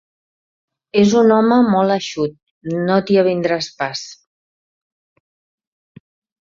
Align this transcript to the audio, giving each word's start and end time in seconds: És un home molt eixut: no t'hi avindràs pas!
És 1.01 1.11
un 1.19 1.33
home 1.35 1.59
molt 1.75 1.95
eixut: 1.97 2.35
no 2.89 2.99
t'hi 3.11 3.21
avindràs 3.25 3.71
pas! 3.85 4.05